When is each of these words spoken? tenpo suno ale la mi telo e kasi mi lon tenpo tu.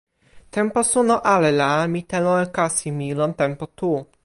tenpo 0.55 0.81
suno 0.91 1.17
ale 1.33 1.51
la 1.57 1.69
mi 1.93 2.01
telo 2.11 2.33
e 2.43 2.45
kasi 2.57 2.87
mi 2.97 3.07
lon 3.19 3.33
tenpo 3.41 3.65
tu. 3.79 3.91